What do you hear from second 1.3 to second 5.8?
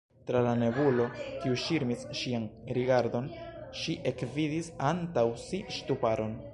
kiu ŝirmis ŝian rigardon, ŝi ekvidis antaŭ si